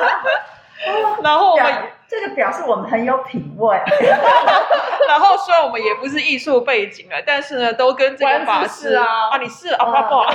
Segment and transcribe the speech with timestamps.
[1.22, 3.76] 然后我们表这个表示我们很有品味。
[5.08, 10.22] 然后虽然我们也不是艺术背景啊，但是呢，都跟这个法师啊啊，你是啊，不不，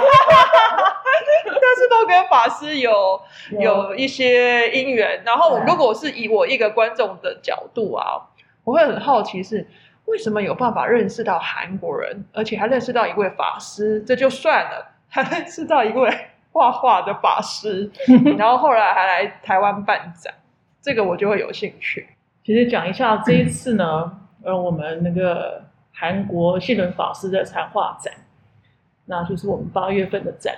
[1.46, 3.22] 但是都跟法师有
[3.60, 3.96] 有。
[3.96, 5.24] 一些因缘。
[5.26, 8.22] 然后如果是以我一个观众的角度啊，
[8.66, 9.66] 我会很好奇是
[10.06, 16.10] 为什么有办法认识到韩国人，而且还认识到一位法师，这就算了，还认识到一位
[16.56, 17.92] 画画的法师，
[18.40, 20.34] 然后后来还来台湾办展，
[20.82, 22.08] 这个我就会有兴趣。
[22.46, 28.14] 其实讲一下这一次呢，呃，我们那个韩国信伦法师的禅画展，
[29.04, 30.56] 那就是我们八月份的展。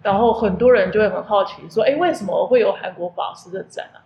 [0.00, 3.98] 然后很多人就会很好奇说，哎，为什么会有韩国法师的展啊？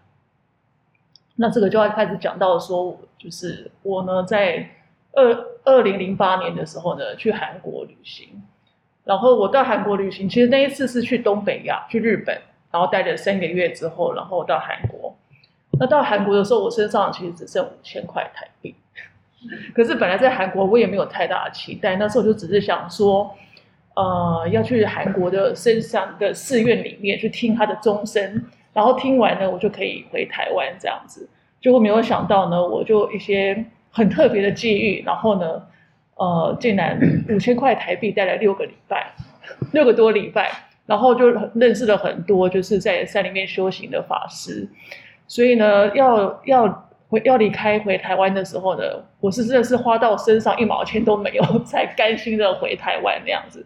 [1.37, 4.71] 那这个就要开始讲到说，就是我呢在
[5.13, 8.43] 二二零零八年的时候呢去韩国旅行，
[9.05, 12.37] 然后我到韩国旅行，其实那一次是去东北亚，去日本，
[12.71, 15.17] 然后待了三个月之后，然后到韩国。
[15.79, 18.75] 那到韩国的时候，我身上其实只剩五千块台币。
[19.75, 23.35] 可是本来在韩国我也没有太大的期待，那时候就只是想说，
[23.95, 28.45] 呃，要去韩国的深山的寺院里面去听他的钟声，
[28.75, 31.27] 然后听完呢，我就可以回台湾这样子。
[31.63, 35.63] 结果没有想到呢，我就一些很特别的际遇，然后呢，
[36.21, 39.11] 呃，竟然五千块台币带来六个礼拜，
[39.73, 40.51] 六个多礼拜，
[40.85, 44.69] 然后就认识了很多就是在山里面修行的法师。
[45.27, 48.85] 所以呢，要要回要离开回台湾的时候呢，
[49.19, 53.65] 我是真的是花到身上一毛钱都没有， 才甘心的回台湾那样子。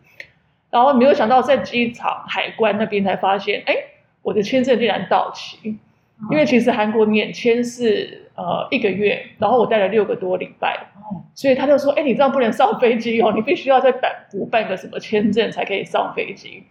[0.71, 3.75] 然后没有想到在机场海关那边才发现，哎，
[4.23, 5.77] 我的签证竟然到期。
[6.31, 10.79] 因为其实韩国免签是呃一个月，然后我待了六个多礼拜，
[11.35, 16.63] 所以他就说，哎，你这样不能上飞机哦，你必须要再办补办个什么签证才可以上飞机。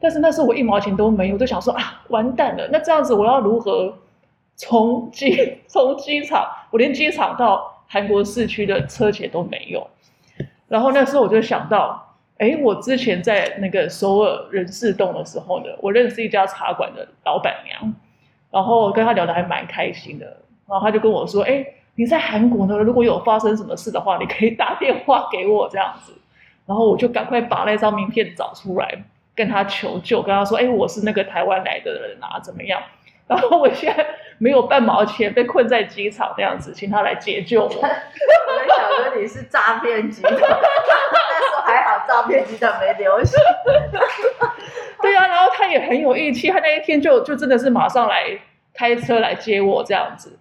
[0.00, 3.98] 但是那时候我一毛钱都没有，我就想说啊，完蛋了，那这样子我要如何？
[4.60, 9.88] 从机 从机场，我连机场到韩国市区的车钱都没有。
[10.66, 17.94] 然后那时候我就想到，哎，我之前在那个首尔人事洞的时候呢，我认识一家茶馆的老板娘，
[18.50, 20.26] 然后跟他聊得还蛮开心的。
[20.68, 21.64] 然后他就跟我说，哎，
[21.94, 26.12] 你在韩国呢，如果有发生什么事的话，你可以打电话给我这样子。
[26.66, 29.02] 然后我就赶快把那张名片找出来，
[29.34, 32.82] 跟他求救，跟他说，哎，我是那个台湾来的人啊，怎么样？
[33.26, 34.06] 然后我现在
[34.38, 37.68] 没有半毛钱，被困在机场那样子，请他来解救我。
[37.68, 43.38] 我在想说你是诈骗集团， 那时候还好，诈骗集团没流行。
[45.70, 48.24] 也很有义气，他那一天就就真的是马上来
[48.74, 50.38] 开车来接我这样子，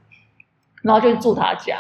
[0.84, 1.78] 然后就住他家。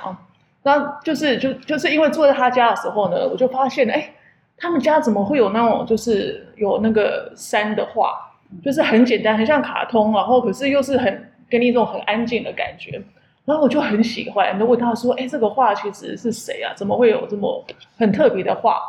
[0.64, 4.14] 那就是就就是因为住在他家的时候呢，我就发现哎，
[4.58, 8.24] 他们家怎么会有那种就是有那个山的画。
[8.64, 12.92] 就是很简单，很像卡通，然后可是又是很给你一种很安静的感觉，
[13.44, 16.72] 然后我就很喜欢，就问他说：“哎，这个画其实是谁啊？
[16.74, 17.62] 怎么会有这么
[17.98, 18.80] 很特别的画？”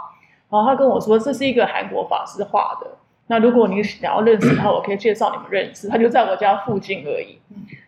[0.49, 2.87] 然后他跟我说：“这是一个韩国法师画的。
[3.28, 5.89] 那如果你想要认识他， 我可以介绍你们认识。
[5.89, 7.39] 他就在我家附近而已。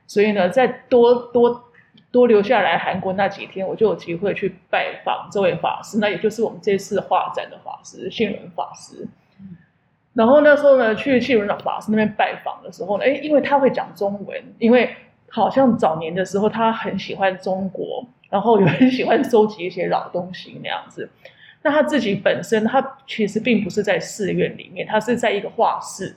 [0.06, 1.64] 所以呢，再多多
[2.12, 5.98] 多留下来韩国那几天，我就有机会去拜访这位法师。
[5.98, 9.06] 那也就是我们这次画展的法师信仁法师。”
[10.12, 14.94] 然后那时候呢，去气轮老法师那边拜访的时候呢，哎，因为他会讲中文，因为
[15.30, 21.08] 好像早年的时候他很喜欢中国，然后也很喜欢收集一些老东西那样子。
[21.62, 26.16] 那他自己本身，他其实并不是在寺院里面，他是在一个画室。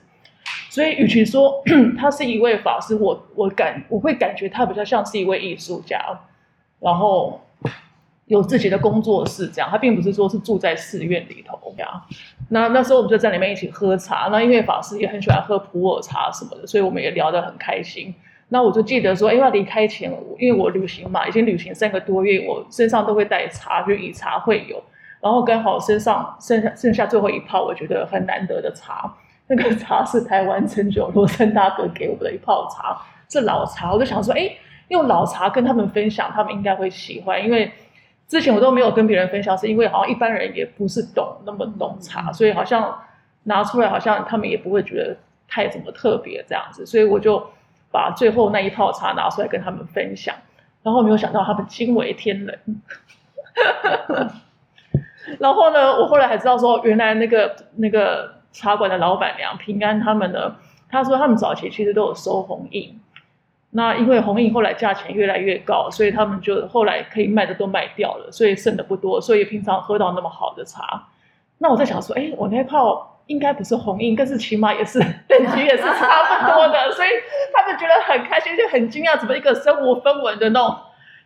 [0.70, 1.62] 所以，与其说
[1.98, 5.98] 他是一位法师，我我感我会感觉他比较像是一位艺术家，
[6.80, 7.40] 然后。
[8.26, 12.02] 有自己的工作室，这样他并不是说是住在寺院里头这样。
[12.48, 18.14] 那那时候我们就在里面一起喝茶，那因为法师也很喜欢喝普洱茶什么的，所以我们也聊得很开心。
[18.48, 24.82] 那我就记得说，因为，要离开前，因为我旅行嘛，已经旅行三个多月，我身上都会带茶，就以茶会友。
[25.24, 29.10] 然后刚好身上剩下剩下最后一泡，我觉得很难得的茶，
[29.46, 33.90] 那个茶是台湾陈酒罗森大哥给我的一泡茶，是老茶。
[33.90, 34.50] 我就想说，哎，
[34.88, 37.72] 用老茶跟他们分享，他们应该会喜欢，因为。
[38.26, 42.98] 之前我都没有跟别人分享，是因为好像一般人也不是懂那么懂茶，所以好像
[43.42, 45.14] 拿出来好像他们也不会觉得
[45.46, 47.46] 太怎么特别这样子，所以我就
[47.92, 50.34] 把最后那一泡茶拿出来跟他们分享，
[50.82, 52.58] 然后没有想到他们惊为天人。
[55.38, 60.54] 然后呢，我后来还知道说，原来那个那个茶馆的老板娘平安他们呢，
[60.90, 63.00] 他说他们早期其实都有收红印。
[63.76, 71.08] 那因为红印后来价钱越来越高，所以他们就后来可以卖的都卖掉了，所以剩的不多，所以平常喝到那么好的茶。
[71.58, 77.08] 那我在想说，哎，我那泡应该不是红印，但是起码也是 等级也是差不多的，所以
[77.52, 80.76] 他们觉得很开心，就很惊讶，怎么一个身无分文的那种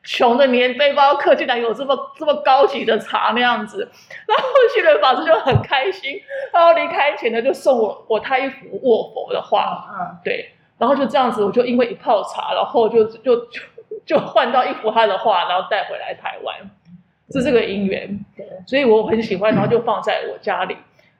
[0.02, 3.90] 穷的连背包客，竟然有这么这么高级的茶那样子。
[4.26, 6.20] 然后信伦法师就很开心，
[6.52, 13.60] 然后离开前呢，就送我我他一幅卧佛的画，嗯，对，然后就这样子，我就因为一泡茶，然后就就就
[14.06, 16.56] 就换到一幅他的画，然后带回来台湾，
[17.30, 18.24] 是这个因缘。
[18.36, 20.76] 对，所以我很喜欢，然后就放在我家里。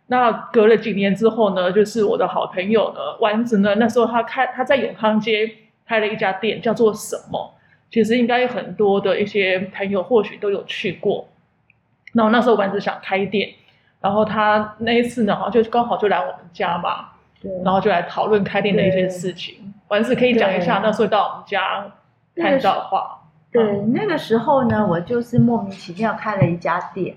[0.06, 5.50] 那隔了几年之后呢，就是我的好朋友呢，丸子呢，那时候他开他在永康街
[5.86, 7.54] 开了一家店，叫做什么？
[7.90, 11.26] 其实应该很多的一些朋友或许都有去过。
[12.12, 13.50] 那我那时候丸子想开店，
[14.00, 17.08] 然后他那一次呢，好像就刚好就来我们家嘛，
[17.40, 19.72] 对，然后就来讨论开店的一些事情。
[19.88, 21.90] 丸子可以讲一下那时候到我们家
[22.36, 23.18] 看到画。
[23.50, 27.16] 对，那个时候呢，我就是莫名其妙开了一家店。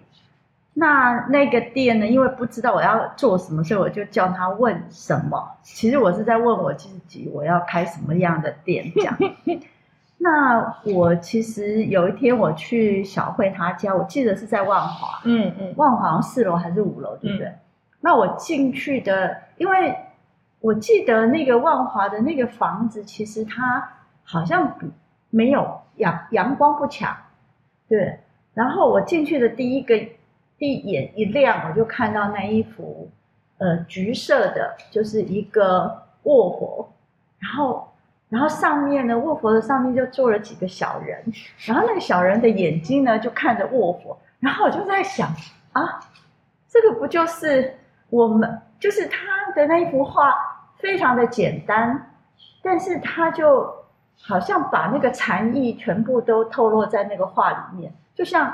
[0.74, 5.58] 那那个店呢，因为不知道我要做什么，所以我就叫他问什么。
[5.62, 9.18] 其实我是在问我自己，我要开什么样的店这样。
[10.24, 17.52] 那我其实有一天我去小慧她家，我记得是在万华，嗯嗯万华好像四楼还是五楼，对不对？
[18.02, 19.96] 那我进去的，因为
[20.60, 23.92] 我记得那个万华的那个房子，其实它
[24.24, 24.92] 好像比
[25.32, 27.16] 没有阳阳光不强，
[27.90, 28.20] 对。
[28.54, 29.96] 然后我进去的第一个
[30.60, 33.10] 第一眼一亮，我就看到那一幅
[33.58, 36.94] 呃橘色的，就是一个卧佛，
[37.40, 37.91] 然后
[38.32, 41.22] 然后上面呢卧佛的上面就坐了几个小人，
[41.66, 45.28] 然后那个小人的眼睛呢就看着卧佛，然后我就在想
[45.74, 46.00] 啊，
[46.70, 47.76] 这个不就是
[48.10, 50.34] 我们就是他的那一幅画
[50.78, 52.16] 非常的简单，
[52.62, 53.70] 但是他就
[54.22, 58.54] 好像把那个禅意全部都透露在那个画里面，就像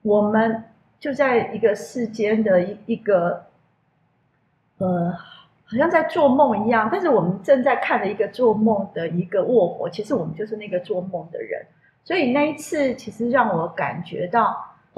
[0.00, 0.64] 我们
[0.98, 3.44] 就在一个世间的一一个
[4.78, 5.12] 呃，
[5.70, 11.66] 好像在做梦一样，但是我们正在看的一个做梦的一个卧佛，其实我们就是那个做梦的人，
[12.04, 14.44] 所以那一次其实让我感觉到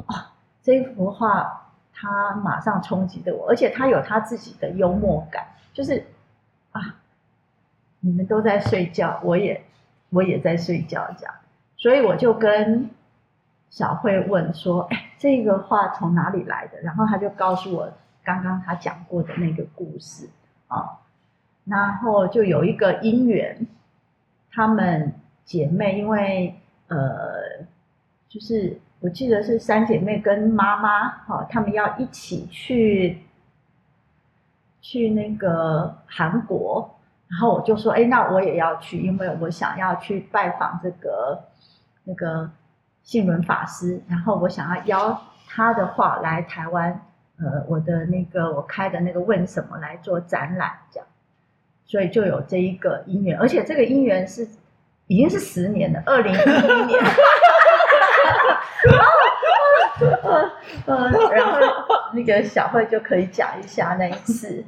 [0.06, 0.32] 啊，
[0.62, 1.56] 这一幅画。
[2.02, 6.02] 它马上冲击的我，而且它有它自己的幽默感，就是
[6.72, 6.80] 啊，
[8.00, 9.62] 你们都在睡觉，我也
[10.08, 11.34] 我也在睡觉，这样，
[11.76, 12.88] 所以我就跟
[13.68, 17.92] 小慧问说：“哎，这个画从哪里来的？”然后他就告诉我
[18.24, 20.26] 刚刚他讲过的那个故事
[20.70, 20.98] 啊，
[21.64, 23.66] 然后就有一个姻缘，
[24.50, 25.12] 她们
[25.44, 26.58] 姐妹因为
[26.88, 27.66] 呃，
[28.28, 28.80] 就是。
[29.02, 33.22] 我记得是三姐妹跟妈妈，哈，她们要一起去
[34.82, 41.44] 去那个韩国，然后我就说，哎，那我也要去，因为我想要去拜访这个
[42.04, 42.50] 那个
[43.02, 47.00] 信伦法师，然后我想要邀他的话来台湾，
[47.40, 51.06] 呃，我的那个我开的那个问什么来做展览，这样，
[51.84, 54.46] 所以就有这一个姻缘，而且这个姻缘是
[55.06, 57.00] 已经是十年了，二零一一年。
[60.02, 60.50] 呃
[60.86, 61.58] 呃，然后
[62.14, 64.64] 那个小慧就可以讲一下那一次，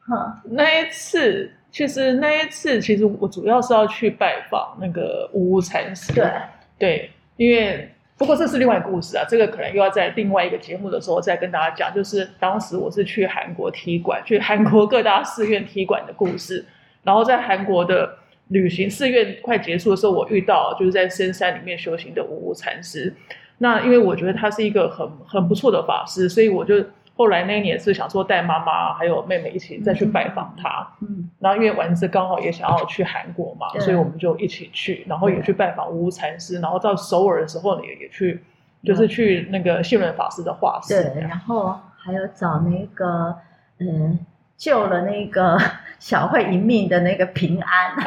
[0.00, 6.30] 哈，那一次其实那一次其实我主要是要去拜访那个五五禅师，对。
[6.76, 7.88] 对，因为
[8.24, 11.94] 不过这是另外一个故事啊，这个可能又要在另外一个节目的时候再跟大家讲。
[11.94, 16.64] 就是当时我是去韩国踢馆，去韩国各大寺院踢馆的故事，
[17.02, 18.16] 然后在韩国的
[18.48, 23.14] 旅行寺院快结束的时候，我遇到就是在深山里面修行的五无禅师。
[23.58, 26.82] 那因为我觉得他是一个很很不错的法师，所以我就
[27.16, 30.86] 后来那一年是想说带妈妈还有妹妹一起再去拜访他。
[31.00, 38.42] 嗯，然后因为丸子刚好也想要去韩国嘛，所以我们就一起去，然后也去拜访无禅师，然后到首尔的时候呢，也也去
[38.82, 41.02] 就是去那个信伦法师的画室。
[41.02, 43.36] 对，然后还有找那个
[43.78, 44.18] 嗯
[44.56, 45.56] 救了那个
[46.00, 47.94] 小慧一命的那个平安。
[47.96, 48.02] 对，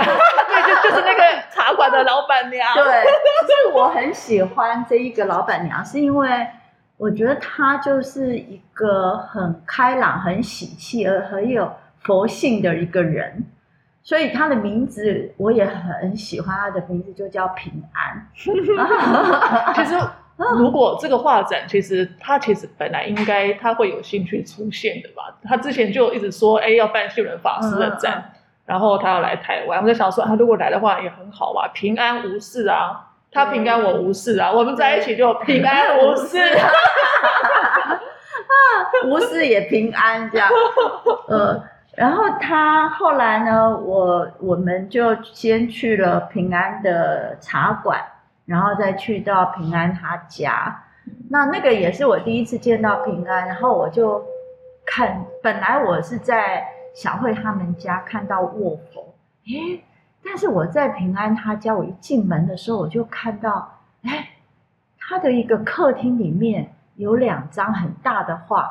[0.67, 2.67] 就就是那个茶馆的老板娘。
[2.73, 6.45] 对，其实我很喜欢这一个老板娘，是因为
[6.97, 13.45] 我觉得他就是一个很开朗、很喜气而很有佛性的一个人，
[14.01, 18.27] 所以他的名字我也很喜欢，他的名字就叫平安。
[18.33, 19.95] 其实
[20.57, 25.37] 如果这个画展，其实他其实本来应该他会有兴趣出现的吧？
[25.43, 28.33] 他之前就一直说，哎，要办信伦法师的展。
[28.65, 36.37] 然后他要来台湾，我在想说，他如果来的话也很好嘛，平安无事啊，他平安我无事啊，我们在一起就平安无事。
[39.05, 40.49] 无事也平安这样，
[41.27, 41.63] 呃，
[41.95, 47.99] 然后他后来呢，我我们就先去了平安的茶馆，
[48.45, 50.83] 然后再去到平安他家。
[51.29, 54.25] 那那个也是我第一次见到平安，然后我就
[54.85, 56.65] 看，本来我是在
[56.95, 59.13] 小慧他们家看到卧佛，
[59.47, 59.83] 诶，
[60.23, 64.29] 但是我在平安他家，我一进门的时候，我就看到，哎，
[64.97, 68.69] 他的一个客厅里面有两张很大的画，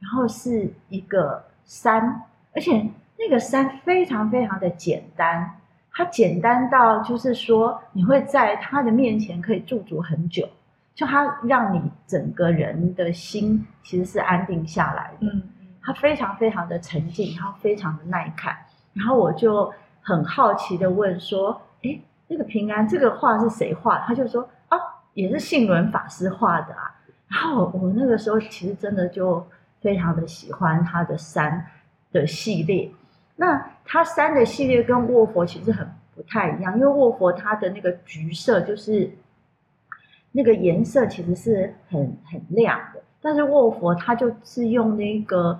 [0.00, 2.22] 然后是一个山，
[2.54, 5.50] 而且那个山非常非常的简单，
[5.92, 10.48] 它简单到就是说你会在他的面前可以驻足很久。
[10.94, 15.42] 就它让你整个人的心其实是安定下来的，嗯
[15.82, 18.56] 它非常非常的沉静，然后非常的耐看。
[18.92, 19.74] 然后我就
[20.04, 24.78] 很好奇的问说：“诶，那个平安这个画是谁画？”他就说：“啊，
[25.14, 26.94] 也是信伦法师画的啊。”
[27.26, 29.44] 然后我那个时候其实真的就
[29.80, 31.66] 非常的喜欢他的山
[32.12, 32.88] 的系列。
[33.34, 35.84] 那他山的系列跟卧佛其实很
[36.14, 39.10] 不太一样，因为卧佛它的那个橘色就是。
[40.36, 45.56] 那个颜色其实是很很亮的，但是卧佛它就是用那个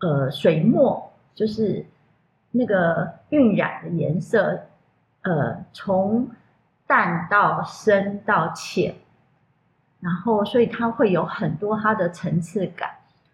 [0.00, 1.82] 呃水墨，就是
[2.50, 4.60] 那个晕染的颜色，
[5.22, 6.28] 呃从
[6.86, 8.94] 淡到深到浅，
[10.00, 12.90] 然后所以它会有很多它的层次感。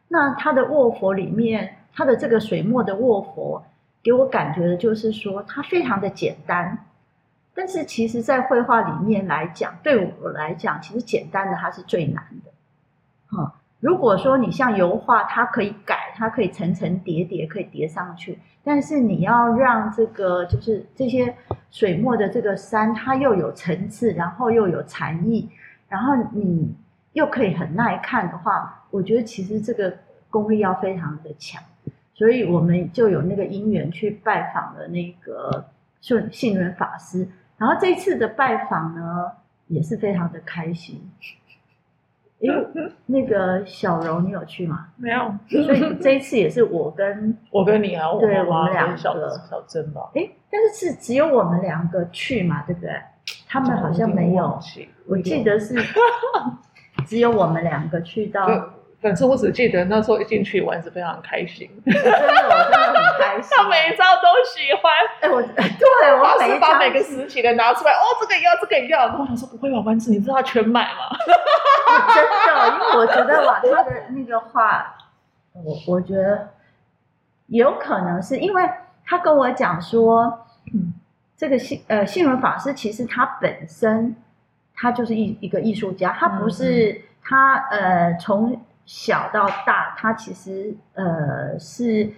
[0.08, 3.64] 那它的卧佛里面，它的这个水墨的卧佛
[4.02, 6.86] 给我感觉的就是说，它非常的简单。
[7.54, 12.52] 但是其实，在绘画里面来讲，对我来讲，其实简单的它是最难的。
[13.36, 18.38] 哈，如果说你像油画，它可以改，它可以层层叠叠，可以叠上去。
[18.64, 21.32] 但是你要让这个就是这些
[21.70, 25.48] 水墨的这个山，它又有层次，然后又有禅意，
[25.88, 26.74] 然后你
[27.12, 29.94] 又可以很耐看的话，我觉得其实这个
[30.30, 31.62] 功力要非常的强。
[32.14, 35.66] 所以我们就有那个因缘去拜访了那个
[36.00, 37.28] 顺信伦法师。
[37.58, 39.30] 然后这次的拜访呢，
[39.68, 41.00] 也是非常的开心。
[42.38, 42.66] 因为
[43.06, 44.86] 那个小柔，你有去吗？
[44.96, 49.14] 没有， 所以这一次也是我跟 我跟你啊，我对我们两个小
[49.66, 52.90] 珍吧，哎，但是是只有我们两个去嘛，对不对？
[53.48, 54.58] 他们好像没有，
[55.08, 55.74] 我记得是
[57.06, 58.46] 只有我们两个去到。
[59.00, 63.50] 就反正我只记得那时候一进去玩是非常开心，真的，我真的很开心。
[63.56, 69.06] 他每一招都喜欢，哎，我 对我法每把每个时期的拿出来，哦，这个也要，这个也要。
[69.06, 71.16] 然后我想说不会吧，丸子，你知道他全买吗？
[72.14, 72.24] 真
[72.54, 74.94] 的，因为我觉得哇，他的那个画，
[75.52, 76.48] 我我觉得
[77.46, 78.68] 有可能是因为
[79.04, 80.92] 他跟我讲说，嗯，
[81.36, 84.16] 这个信呃信伦法师其实他本身
[84.74, 92.10] 他就是一一个艺术家，他不是、他呃从小到大，他其实呃是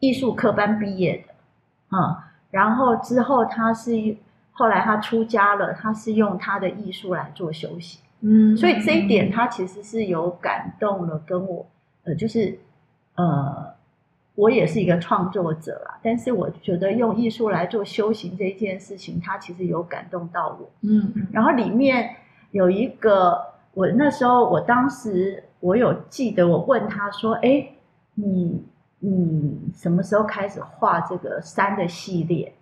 [0.00, 4.16] 艺术科班毕业的，啊、然后之后他是
[4.52, 8.00] 后来他出家了，他是用他的艺术来做修行。
[8.26, 11.66] 嗯所以这一点他其实是有感动了，跟我
[12.04, 12.58] 呃，就是
[13.16, 13.74] 呃，
[14.34, 20.70] 我也是一个创作者啦，但是我觉得用艺术来做修行这一件事情，他其实有感动到我。
[20.80, 22.16] 嗯嗯然后里面
[22.50, 27.68] 有一个，我那时候我当时我有记得，我问他说：“哎，
[28.14, 28.64] 你
[29.00, 32.54] 你什么时候开始画这个山的系列？”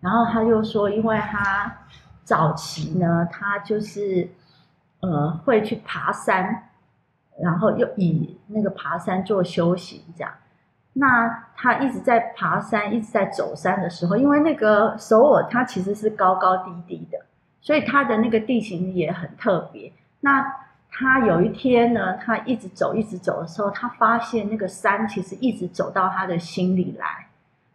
[0.00, 1.72] 然后他就说，因为他
[2.24, 4.28] 早期呢，他就是
[5.00, 6.70] 呃会去爬山，
[7.40, 10.32] 然后又以那个爬山做修行这样。
[10.94, 17.18] 那他一直在爬山，一直在走山的时候，因为那个首尔它其实是高高低低的，
[17.62, 19.90] 所以它的那个地形也很特别。
[20.20, 20.44] 那
[20.90, 27.28] 他有一天呢，他一直走，一直走的时候，他发现那个山其实一直走到他的心里来，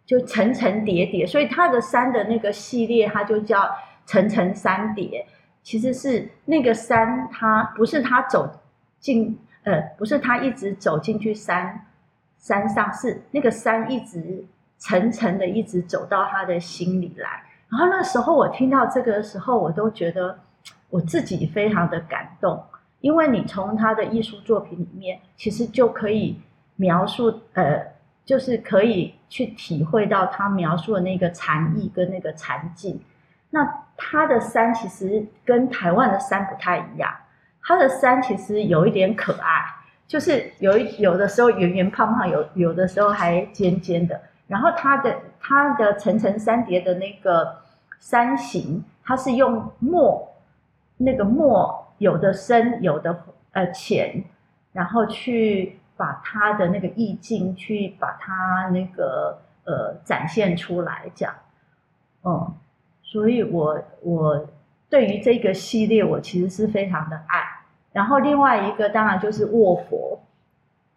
[0.05, 1.25] 就层层叠叠。
[1.25, 3.67] 所以他的山的那个系列，它就叫
[4.05, 5.25] 层层山叠。
[5.63, 8.47] 其实是那个山，它不是他走
[8.99, 11.87] 进，呃，不是他一直走进去山
[12.37, 14.45] 山上，是那个山一直
[14.77, 17.43] 层层的一直走到他的心里来。
[17.69, 20.39] 然后那时候我听到这个的时候，我都觉得
[20.89, 22.63] 我自己非常的感动，
[23.01, 26.39] 因为你从他的艺术作品里面，其实就可以
[26.77, 27.85] 描述，呃，
[28.23, 32.99] 就是可以去体会到他描述的那个禅意跟那个禅境。
[33.49, 37.13] 那他的山其实跟台湾的山不太一样，
[37.63, 39.65] 他的山其实有一点可爱，
[40.07, 44.17] 就是有一有的时候圆圆胖胖，有有的时候还尖尖的。
[44.47, 47.57] 然后它的它的层层山叠的那个
[47.99, 50.27] 山形，它是用墨，
[50.97, 54.23] 那个墨有的深有的呃浅，
[54.71, 61.35] 然后去把它的那个意境去把它那个呃展现出来，这样，
[62.23, 62.53] 嗯，
[63.01, 64.47] 所以我我
[64.89, 67.43] 对于这个系列我其实是非常的爱。
[67.91, 70.19] 然后另外一个当然就是卧佛，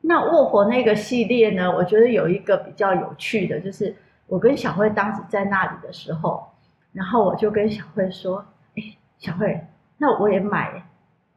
[0.03, 3.95] 那卧佛那个系列呢，我觉得有一个比较有趣的，就是
[4.27, 6.49] 我跟小慧当时在那里的时候，
[6.93, 8.45] 然后我就跟小慧说
[8.77, 8.83] ：“哎，
[9.19, 9.67] 小慧，
[9.99, 10.83] 那我也买，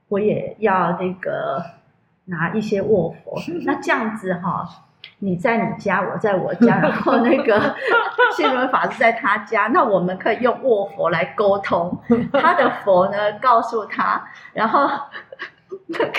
[0.08, 1.63] 我也要那个
[2.25, 4.67] 拿一些卧佛， 那这样子哈。”
[5.20, 7.75] 你在你家，我在我家， 然后那个
[8.36, 11.98] 信伦法师在他家，那我们可以用卧佛来沟通。
[12.34, 14.89] 他的佛呢，告诉他，然后
[15.88, 16.12] 那个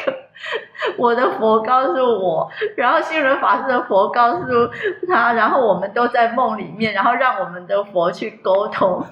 [0.97, 4.47] 我的佛告诉我，然后信伦法师的佛告诉
[5.09, 9.05] 他，然后我们都在梦里面，然后让我们的佛去沟通。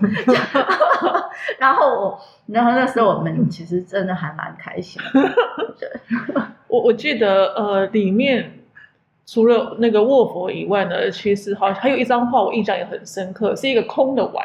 [1.59, 5.21] 然后我，然后那时候我们其实真的还蛮开心的。
[5.79, 5.89] 对，
[6.69, 8.59] 我我记得呃里面。
[9.25, 14.45] 除了那个卧佛以外呢，其实好像还有一张画，我印象也很深刻，是一个空的碗。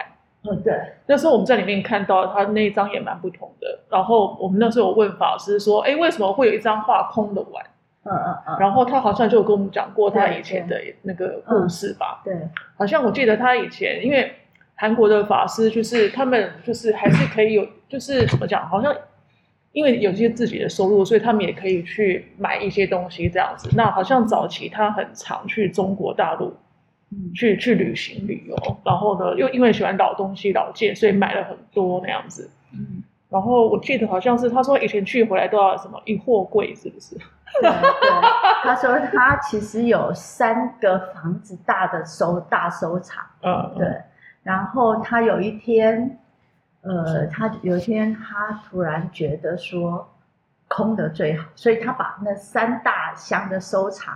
[0.49, 0.73] 嗯，对。
[1.05, 3.79] 那时候我们在里面看到他那一张也蛮不同的。
[3.89, 7.63] 然后我们那时候有问法师说：“哎，为什么会有一张画空的碗？”
[8.05, 8.57] 嗯嗯嗯。
[8.59, 12.21] 然后他好像就跟我们讲过他以前的那个故事吧。
[12.23, 12.33] 对。
[12.77, 14.31] 好像我记得他以前，因为
[14.75, 18.95] 韩国的法师就是他们就是还是可以有，就是怎么讲，好像。
[19.73, 23.69] 因为有些自己的收入，所以他们也可以去买一些东西这样子。
[23.75, 26.55] 那好像早期他很常去中国大陆，嗯，
[27.33, 32.49] 去去旅行旅游，然后呢，又因为喜欢老东西老件，所以买了很多那样子。
[32.73, 37.15] 嗯，然后我记得好像是他说以前去回来都要什么一货柜，是不是？
[37.61, 38.09] 对对，
[38.63, 43.23] 他说他其实有三个房子大的收大收藏。
[43.41, 43.87] 嗯，对。
[44.43, 46.19] 然后他有一天。
[46.81, 50.07] 呃，他有一天，他突然觉得说
[50.69, 54.15] 空的最好，所以他把那三大箱的收藏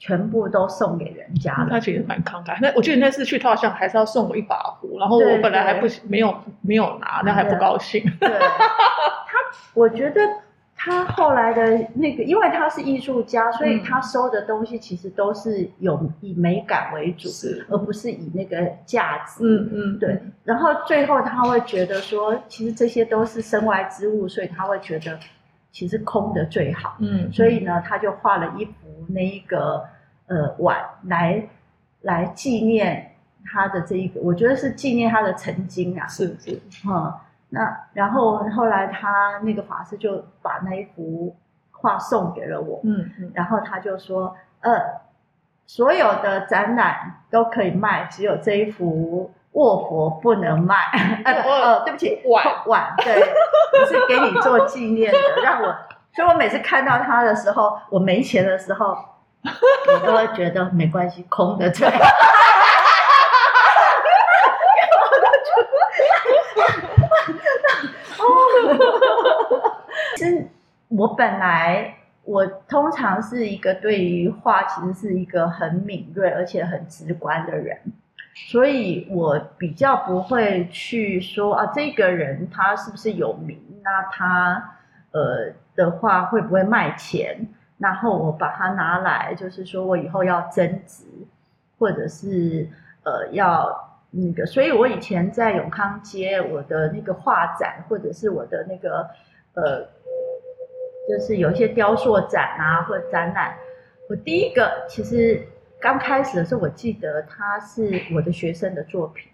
[0.00, 1.68] 全部都送给人家了。
[1.70, 2.58] 他其实蛮慷慨。
[2.60, 8.02] 那我记得那次去，他好像还是要送我一把壶，然后我本来还不没有没有拿，那还不高兴。
[8.18, 9.38] 对，他
[9.74, 10.20] 我觉得。
[10.82, 17.28] 他后来的那个，因为他是艺术家，所以他收的东西其实都是有以美感为主，
[17.68, 19.44] 而不是以那个价值。
[19.44, 20.18] 嗯嗯，对。
[20.42, 25.18] 然后最后他会觉得说，其实这些都是身外之物，所以他会觉得
[25.70, 26.96] 其实空的最好。
[27.00, 28.72] 嗯，所以呢，他就画了一幅
[29.12, 29.84] 那一个
[30.26, 31.42] 呃碗来
[32.02, 36.06] 来纪念他的这一个，我觉得是纪念他的曾经啊。
[36.06, 37.12] 是是，嗯。
[37.52, 41.34] 那然后后来他那个法师就把那一幅
[41.72, 45.00] 画送给了我，嗯嗯，然后他就说，呃，
[45.66, 50.76] 所有的展览都可以卖，只有这一幅卧佛不能卖。
[51.26, 53.14] 呃呃，对不起，碗碗，对，
[53.88, 55.74] 是给你做纪念的，让我，
[56.14, 58.96] 所以我每次看到他的时候，我没钱的时候，
[59.44, 61.88] 我都会觉得没关系，空的最。
[70.16, 70.46] 其实
[70.88, 71.94] 我本来
[72.24, 77.78] 我通常是一个对于画其实是一个很敏锐而且很直观的人，
[78.50, 84.74] 所以我比较不会去说啊这个人他是不是有名，那他
[85.12, 91.04] 呃的话会不会卖钱，然后我把它拿来就是说我以后要增值，
[91.78, 92.68] 或者是
[93.04, 93.88] 呃要。
[94.12, 99.08] 那个，所以我以前在永康街，我的那个画展，或者是我的那个，
[99.54, 99.86] 呃，
[101.08, 103.54] 就是有一些雕塑展啊，或展览，
[104.08, 105.40] 我第一个其实
[105.80, 109.30] 刚开始的时候，我记得它是我的学生的作品，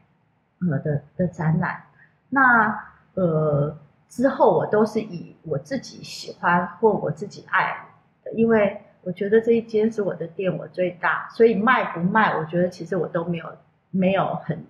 [0.71, 1.83] 呃的的展览。
[2.29, 2.79] 那
[3.15, 3.75] 呃
[4.09, 7.87] 之后我都是以我自己喜欢或我自己爱，
[8.35, 13.47] 因为我觉得这一间是我的店，我最大，所以卖不卖，我觉得其实我都没有。
[13.93, 14.67] 没有很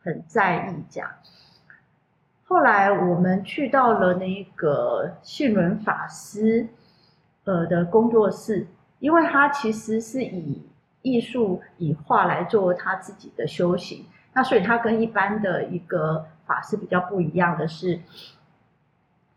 [0.00, 1.10] 很在意这样。
[2.44, 6.68] 后来我们去到了那个信伦法师
[7.44, 8.68] 呃的工作室，
[9.00, 10.62] 因为他其实是以
[11.02, 17.98] 艺术以画来做他自己的修行，那所以他跟一般的一个法师比较不一样的是，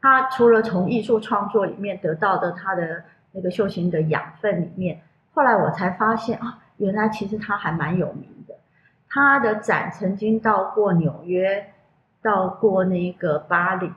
[0.04, 5.02] 他除了从艺术创作里面得到的他的那个修行的养分里面，
[5.34, 8.54] 后来我才发现啊，原来其实他还蛮有名的。
[9.08, 11.72] 他的展曾经到过纽约，
[12.22, 13.90] 到过那个巴黎，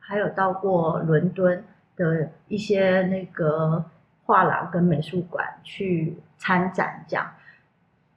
[0.00, 1.62] 还有到过伦敦
[1.94, 3.84] 的一些那个
[4.24, 7.24] 画廊跟美术馆去参展，这样。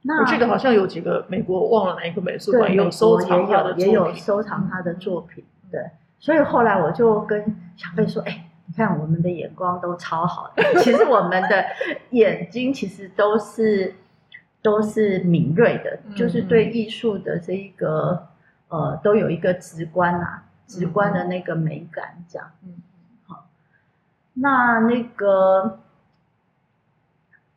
[0.02, 5.44] 那我记得好像有几个美国忘了哪一个美术馆有收藏他的也有收藏他的作品。
[5.70, 5.80] 对，
[6.20, 7.42] 所以后来我就跟
[7.76, 11.64] 小贝说：“哎，你看我们的眼光都超好的，其实我们的
[12.10, 13.92] 眼睛其实都是。”
[14.62, 18.28] 都是敏锐的，就是对艺术的这一个
[18.68, 22.46] 呃，都有一个直观啊，直观的那个美感这样。
[22.62, 22.74] 嗯，
[23.26, 23.46] 好，
[24.34, 25.80] 那那个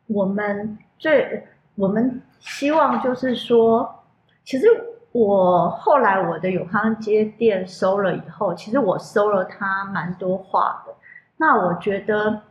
[0.06, 4.02] 我们最我们希望就是说，
[4.42, 4.66] 其实
[5.14, 10.92] 我后来我的永康街店收了以后，其实我收了他蛮多画的。
[11.36, 12.42] 那我觉得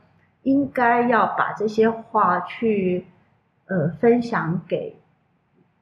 [0.43, 3.05] 应该要把这些画去
[3.65, 4.97] 呃分享给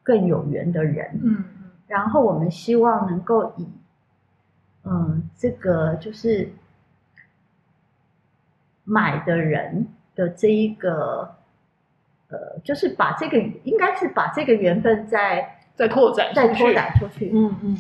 [0.02, 1.20] 更有缘的人。
[1.24, 3.68] 嗯嗯然后我们希望能够以，
[4.84, 6.52] 嗯，这个就是
[8.84, 11.36] 买的人的这一个，
[12.30, 17.32] 呃，就是把这个应该是把这个缘分再再拓展再拓出去展出去。
[17.34, 17.78] 嗯嗯，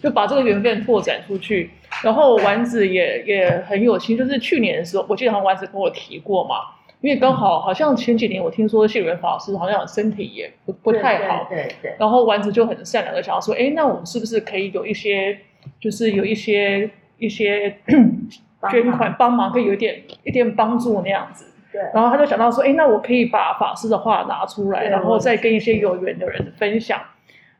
[0.00, 1.70] 就把这个缘分拓展出去。
[2.02, 6.56] 然后丸子也也很有心，就是去年的时候，我记得好像丸子跟我提过嘛，
[7.02, 15.38] 因为刚好好像前几年我听说谢元法师好像身体也不不太好，对对对然后丸子就很善良的想要说，哎，那我们是不是可以有一些，
[15.78, 17.76] 就是有一些一些
[18.72, 21.44] 捐款帮忙，可以有一点一点帮助那样子。
[21.70, 27.00] 对然后他就想到说，哎，那我可以把法师的话拿出来，然后再跟一些有缘的人分享。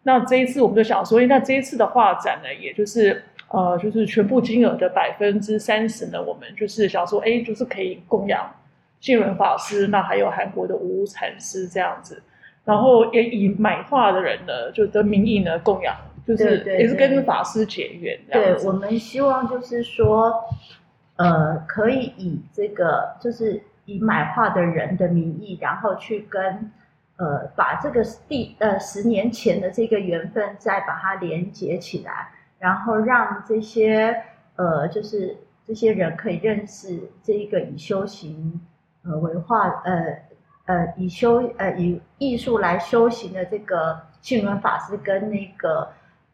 [0.05, 8.49] 那这一次我们就想说，诶那这一次的画展呢，也就是呃，就是全部金额的百分之三十呢，我们就是想说，哎，就是可以供养
[9.01, 12.23] 信仁法师，那还有韩国的无禅师这样子，
[12.65, 18.67] 然后也以买画的人呢，就的名义呢供养，就是也是跟法师结缘对，子。
[18.67, 20.35] 我们希望就是说，
[21.17, 26.71] 呃，可以以这个就是以买画的人的名义，然后去跟
[27.17, 34.25] 呃把这个第呃十年前的这个缘分再把它连接起来，然后让这些
[34.57, 38.61] 呃就是这些人可以认识这一个以修行
[39.05, 40.19] 呃为化呃
[40.67, 45.89] 呃以修呃以艺术来修行的这个信伦法师跟那个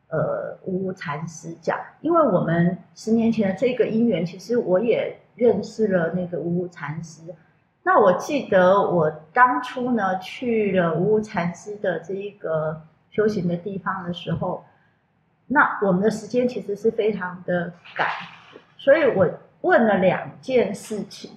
[0.08, 7.22] 呃无禅师讲，因为我们十年前的这个因缘，其实我也认识了那个无无禅师。
[7.82, 14.64] 那我记得我当初呢去了无禅师的这一个修行的地方的时候，
[15.46, 18.06] 那我们的时间其实是非常的赶，
[18.76, 19.28] 所以我
[19.62, 21.30] 问了两件事情，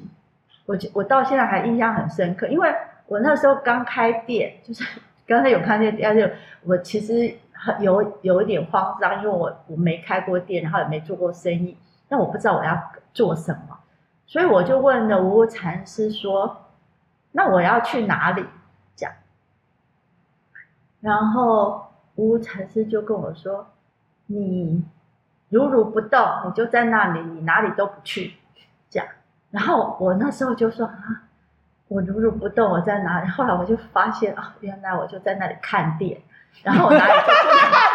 [0.66, 2.74] 我我到现在还印象很深刻，因为
[3.08, 4.84] 我那时候刚开店，就是
[5.26, 6.30] 刚才有看见店，就
[6.64, 11.78] 我其实很有有一点慌张，因为我我没开过店，然后也没做过生意，
[12.10, 12.78] 那我不知道我要
[13.14, 13.80] 做什么，
[14.26, 16.66] 所以我就问了无禅师说
[17.34, 18.46] ：“那我要去哪里？”
[18.96, 19.12] 讲，
[21.02, 23.68] 然后无禅师就跟我说
[24.28, 24.84] ：“你
[25.50, 28.36] 如如不动，你就在那里，你哪里都不去。”
[28.90, 29.06] 讲，
[29.52, 31.24] 然后我那时候就说：“啊，
[31.88, 36.22] 我如如不动，我在哪里？”后来我就发现啊，原来我就在那里看店。
[36.62, 37.93] 然后我哪里都不去，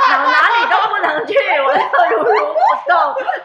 [0.98, 2.96] 不能去，我就如如不动，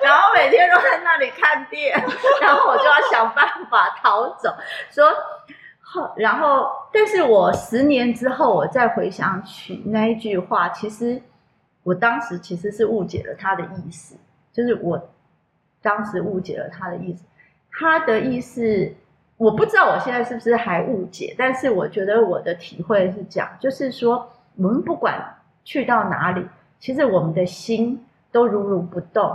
[0.02, 1.94] 然后每天都在那里看店，
[2.42, 4.54] 然后我就要想办法逃走。
[4.90, 5.06] 说
[5.82, 11.22] 后，然后，但是我十年之后，我再回想起那一句话，其实
[11.84, 14.16] 我当时其实是误解了他的意思，
[14.52, 15.10] 就是我
[15.82, 17.24] 当时误解了他的意思，
[17.72, 18.92] 他的意思
[19.38, 24.30] 我不知道我现在是不是还误解，但是我觉得我的体会是这样，就是说。
[24.56, 25.20] 我们不管
[25.64, 26.48] 去到哪里，
[26.84, 29.34] 其实我们的心都如如不动。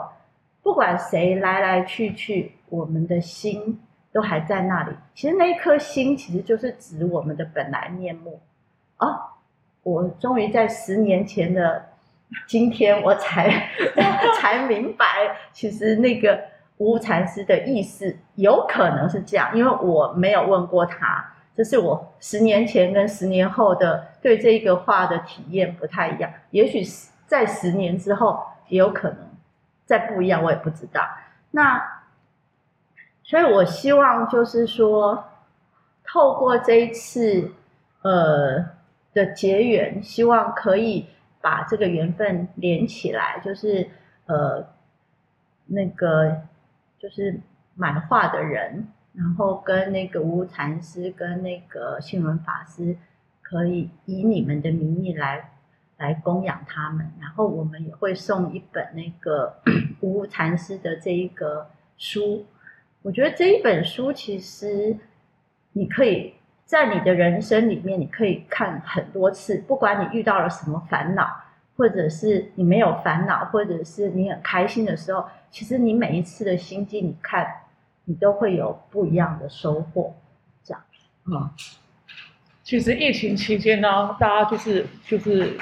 [0.63, 3.81] 不管谁来来去去，我们的心
[4.13, 4.95] 都还在那里。
[5.15, 8.39] 其实那一颗心，其实就是指我们的本来面目。
[8.99, 9.17] 哦，
[9.83, 11.83] 我终于在十年前的
[12.47, 13.49] 今天，我才
[14.39, 15.07] 才明白，
[15.51, 16.39] 其实那个
[16.77, 21.25] 无禅师的意思有可能是这样，因为我没有问过他。
[21.57, 29.19] 这是我十年前跟十年后的对这个话的体验不太一样，也许是在十年之后也有可能
[29.87, 31.09] 再不一样，我也不知道。
[31.53, 31.81] 那
[33.23, 35.23] 所以，我希望就是说，
[36.03, 37.53] 透过这一次
[38.03, 38.59] 呃
[39.15, 41.07] 的结缘，希望可以
[41.41, 43.89] 把这个缘分连起来，就是
[44.27, 44.67] 呃
[45.67, 46.43] 那个
[46.99, 47.39] 就是
[47.77, 48.89] 买画的人。
[49.15, 52.97] 然后跟那个无禅师跟那个信文法师，
[53.43, 55.51] 可以以你们的名义来
[55.99, 59.61] 来供养他们，然后我们也会送一本那个
[60.01, 62.47] 无禅师的这一个书。
[63.03, 64.97] 我觉得这一本书其实
[65.73, 66.35] 你可以
[66.65, 71.29] 在你的人生里面，你可以看很多次，不管你遇到了什么烦恼，
[71.77, 77.47] 或者是你没有烦恼，或者是你很开心的时候，其实你每一次的心境，你看。
[78.11, 80.17] 你都会有不一样的收获，
[80.65, 80.83] 这样，
[81.27, 81.51] 嗯，
[82.65, 85.59] 其实疫情期间呢，大家就是就是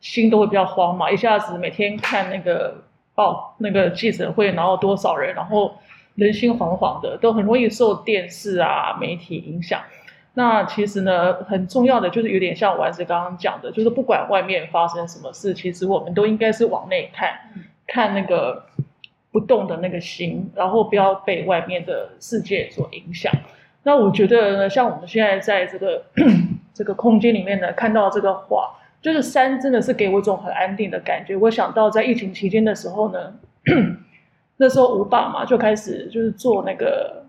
[0.00, 2.74] 心都会比较慌嘛，一下子每天看那个
[3.14, 5.74] 报那个记者会，然后多少人，然后
[6.14, 9.80] 人心惶惶的，都很容易受电视啊媒体影响。
[10.34, 17.38] 那其实呢，很重要的就是有点像丸子刚刚讲的，就是不管外面发生什么事，其实我们都应该是往内看，
[17.86, 18.66] 看那个
[19.32, 23.32] 不动的那个心，然后不要被外面的世界所影响。
[23.82, 26.04] 那我觉得呢，像我们现在在这个
[26.74, 28.74] 这个空间里面呢，看到这个画，
[29.06, 31.36] 就是山真的是给我一种很安定的感觉。
[31.36, 33.32] 我想到在疫情期间的时候呢，
[34.58, 37.22] 那时候吴爸嘛就开始就是做那个。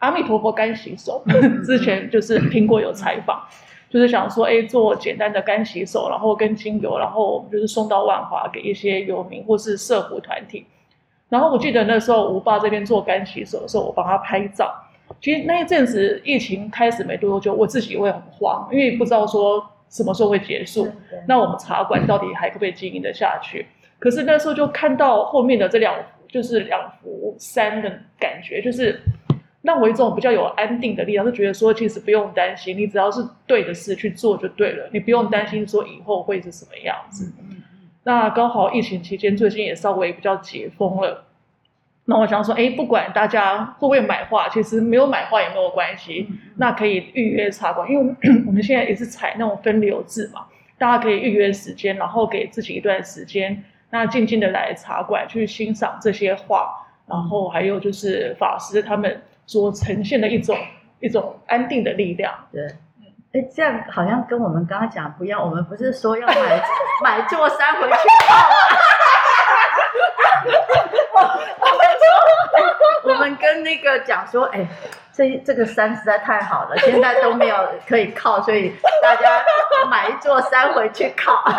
[0.00, 1.22] 阿弥陀佛干洗手，
[1.64, 3.40] 之前就是苹果有采访，
[3.88, 10.66] 就是想说，哎，做简单的干洗手，然后跟精油，然后我们就是送到万华给一些游民或是社服团体。
[11.28, 14.74] 然后我记得那时候吴爸这边做干洗手的时候，我帮他拍照。
[15.20, 20.90] 其实那一阵子疫情开始没多久，我自己会很慌，因为不知道说什么时候会结束，
[21.28, 23.64] 那我们茶馆到底还可不可以经营的下去？
[24.00, 29.00] 可是那时候就看到后面的这两幅，就是两幅山的感觉，就是。
[29.62, 37.32] 让我一种比较有安定的力量，就觉得说，其实不用担心，你只要是对的事去做就对了，你不用担心说以后会是什么样子。
[38.02, 41.24] 那刚好疫情期间，最近也稍微比较解封了，
[42.04, 48.14] 那我想说，哎，不管大家会不会买画，其实没有买画也没有关系，那可以预约茶馆，因为
[48.46, 50.46] 我们现在也是采那种分流制嘛，
[50.78, 56.74] 大家可以预约时间，然后给自己一段时间，那静静的来茶馆去欣赏这些画，
[57.06, 59.22] 然后还有就是法师他们。
[59.44, 60.56] 所呈现的一种
[61.00, 62.32] 一种安定的力量。
[62.52, 62.62] 对，
[63.32, 65.42] 哎，这样好像跟我们刚刚讲不一样。
[65.42, 66.34] 我们不是说要买
[67.02, 67.94] 买座山回去
[68.28, 69.11] 泡吗？
[71.14, 71.78] 我们
[73.04, 74.66] 说，我们跟那个讲说，哎，
[75.12, 77.56] 这这个山实在太好了，现在都没有
[77.88, 79.44] 可以靠，所以大家
[79.88, 81.44] 买一座山回去靠。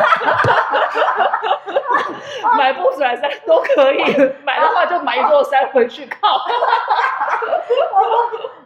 [2.57, 4.03] 买不来山都可以，
[4.43, 6.45] 买的话就买一座山回去靠。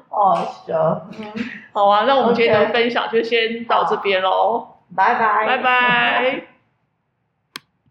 [0.09, 0.75] 哦，行，
[1.19, 1.31] 嗯，
[1.73, 6.56] 好啊，那我们今天的分享就先到这边喽，拜拜，拜拜。